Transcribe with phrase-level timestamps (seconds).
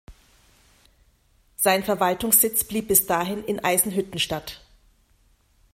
[1.57, 4.65] Sein Verwaltungssitz blieb bis dahin in Eisenhüttenstadt.